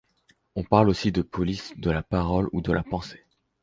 [0.55, 3.23] On parle aussi de police de la parole ou de la pensée.